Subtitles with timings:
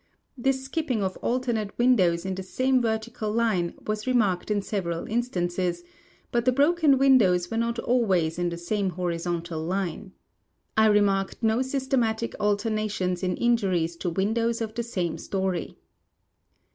[0.35, 5.07] This skipping of alternate windows in the same verti cal line was remarked in several
[5.07, 5.83] instances,
[6.31, 10.13] but the broken win dows were not always in the same horizontal line.
[10.75, 15.75] I remarked no .s\''stematic alternations in injuries to windows of the same stoiy.